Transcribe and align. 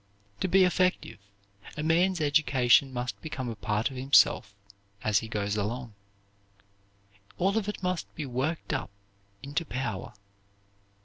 To 0.39 0.47
be 0.47 0.63
effective, 0.63 1.19
a 1.77 1.83
man's 1.83 2.19
education 2.21 2.91
must 2.91 3.21
become 3.21 3.49
a 3.49 3.55
part 3.55 3.91
of 3.91 3.97
himself 3.97 4.55
as 5.03 5.19
he 5.19 5.27
goes 5.27 5.55
along. 5.55 5.93
All 7.37 7.55
of 7.55 7.69
it 7.69 7.83
must 7.83 8.07
be 8.15 8.25
worked 8.25 8.73
up 8.73 8.89
into 9.43 9.63
power. 9.63 10.13